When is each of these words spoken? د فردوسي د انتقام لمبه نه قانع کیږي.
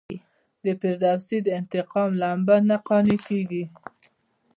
د 0.63 0.65
فردوسي 0.79 1.37
د 1.43 1.47
انتقام 1.59 2.09
لمبه 2.21 2.57
نه 2.69 2.77
قانع 2.87 3.17
کیږي. 3.27 3.63